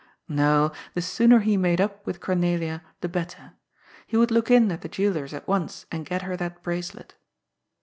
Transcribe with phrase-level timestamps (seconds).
[0.27, 3.53] No, the sooner he made up with Cornelia the better.
[4.07, 7.13] He would look in at the jeweller's at once and get her that bracelet.